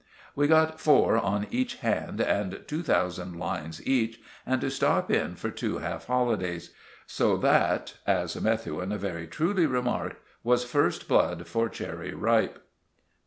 We 0.35 0.47
got 0.47 0.79
four 0.79 1.15
on 1.15 1.45
each 1.51 1.75
hand, 1.75 2.21
and 2.21 2.63
two 2.65 2.81
thousand 2.81 3.37
lines 3.39 3.85
each, 3.85 4.19
and 4.47 4.59
to 4.61 4.71
stop 4.71 5.11
in 5.11 5.35
for 5.35 5.51
two 5.51 5.77
half 5.77 6.07
holidays. 6.07 6.71
So 7.05 7.37
that, 7.37 7.93
as 8.07 8.35
Methuen 8.41 8.97
very 8.97 9.27
truly 9.27 9.67
remarked, 9.67 10.17
was 10.43 10.63
first 10.65 11.07
blood 11.07 11.45
for 11.45 11.69
Cherry 11.69 12.15
Ripe. 12.15 12.65